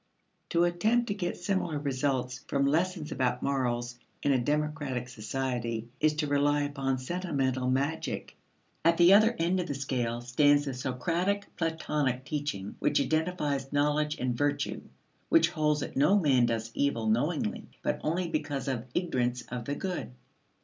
[0.49, 6.15] To attempt to get similar results from lessons about morals in a democratic society is
[6.15, 8.35] to rely upon sentimental magic.
[8.83, 14.17] At the other end of the scale stands the Socratic Platonic teaching which identifies knowledge
[14.17, 14.81] and virtue
[15.29, 19.75] which holds that no man does evil knowingly but only because of ignorance of the
[19.75, 20.11] good.